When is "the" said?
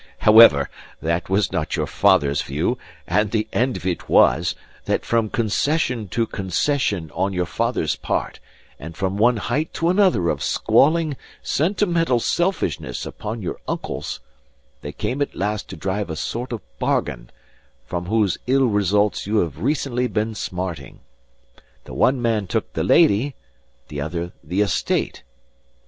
3.29-3.47, 21.83-21.93, 22.73-22.83, 23.89-24.01, 24.43-24.61